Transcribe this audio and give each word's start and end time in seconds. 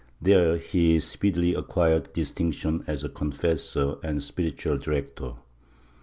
There 0.19 0.57
he 0.57 0.99
speedily 0.99 1.53
acquired 1.53 2.11
distinction 2.13 2.83
as 2.87 3.03
a 3.03 3.07
confessor 3.09 3.97
and 4.01 4.23
spiritual 4.23 4.79
director. 4.79 5.33